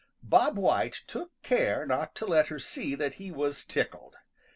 Bob 0.23 0.57
White 0.57 1.03
took 1.05 1.31
care 1.43 1.85
not 1.85 2.15
to 2.15 2.25
let 2.25 2.47
her 2.47 2.57
see 2.57 2.95
that 2.95 3.13
he 3.21 3.29
was 3.29 3.63
tickled. 3.63 4.15